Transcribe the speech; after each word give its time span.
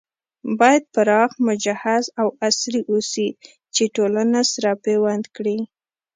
بايد 0.59 0.83
پراخ، 0.95 1.31
مجهز 1.49 2.03
او 2.21 2.27
عصري 2.47 2.81
اوسي 2.91 3.27
چې 3.75 3.83
ټولنه 3.95 4.39
سره 4.53 4.71
پيوند 4.85 5.25
کړي 5.35 5.57